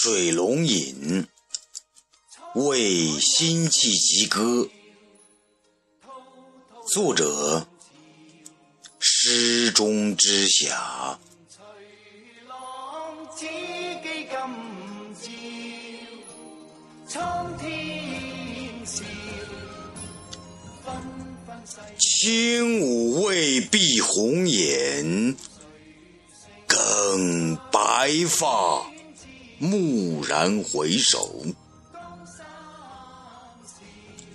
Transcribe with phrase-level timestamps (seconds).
[0.00, 1.26] 水龙吟》
[2.62, 4.68] 为辛弃疾歌，
[6.86, 7.66] 作者
[9.00, 11.18] 诗中之侠。
[21.98, 25.36] 轻舞未必红颜，
[26.68, 28.88] 更白发，
[29.60, 31.44] 蓦然回首，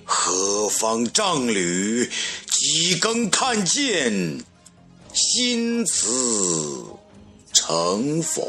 [0.03, 2.09] 何方丈侣
[2.47, 4.43] 几更看见，
[5.13, 6.83] 心词
[7.53, 8.45] 成否？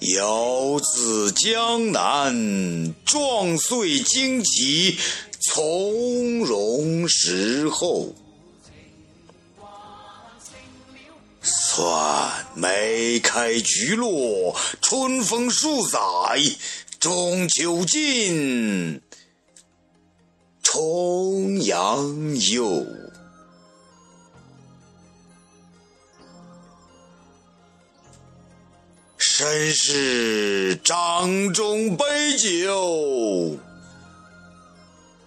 [0.00, 4.96] 遥自江南，壮岁惊起，
[5.40, 8.14] 从容时候。
[11.42, 16.00] 算梅开菊落，春风数载，
[16.98, 19.00] 中秋尽，
[20.60, 22.84] 重阳又。
[29.16, 32.04] 身是掌中杯
[32.38, 33.56] 酒，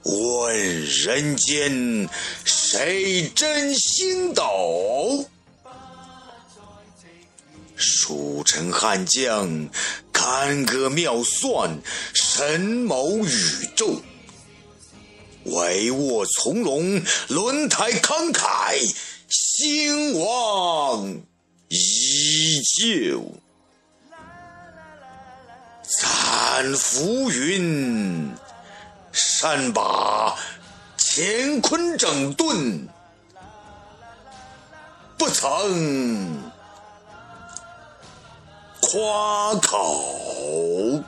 [0.04, 2.10] 问人间
[2.44, 5.26] 谁真星斗？
[7.82, 9.68] 蜀臣汉将，
[10.12, 11.80] 干戈妙算，
[12.14, 14.02] 神谋宇宙。
[15.46, 18.78] 帷幄从容，轮台慷慨，
[19.28, 21.20] 兴亡
[21.70, 23.34] 依旧。
[25.84, 28.32] 三浮云，
[29.12, 30.38] 善把
[31.00, 32.88] 乾坤整顿，
[35.18, 36.51] 不曾
[38.92, 41.02] 夸口。